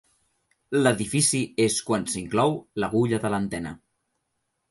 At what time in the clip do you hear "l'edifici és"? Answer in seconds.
0.83-1.75